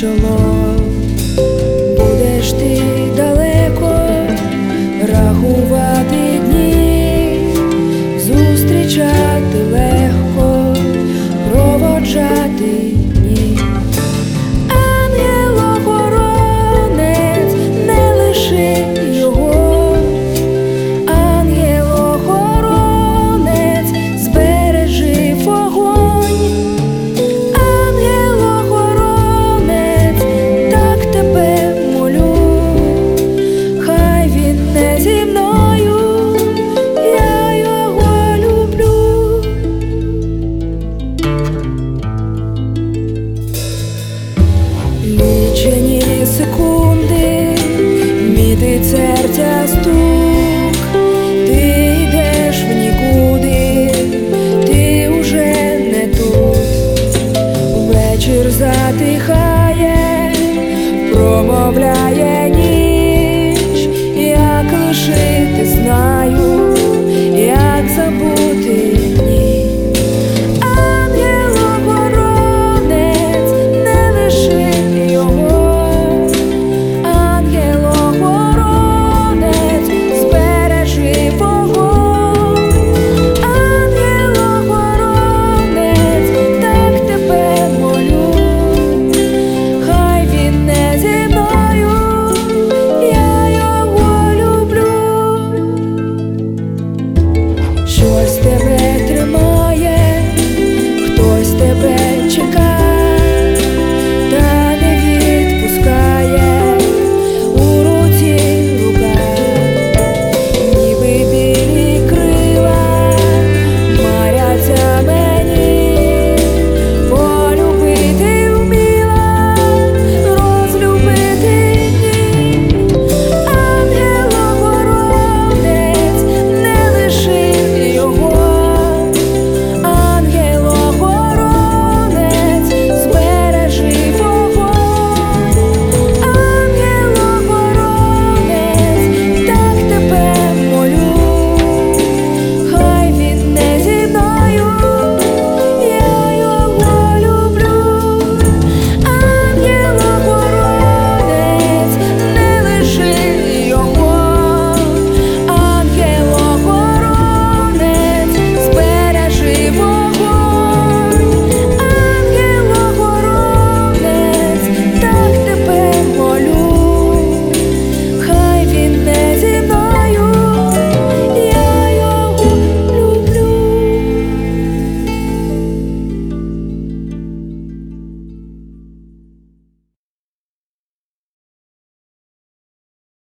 [0.00, 0.76] чоло,
[1.96, 2.82] будеш ти
[3.16, 3.98] далеко
[5.08, 7.40] рахувати дні,
[8.18, 9.25] зустрічай.
[48.46, 50.25] Мітить серця стук,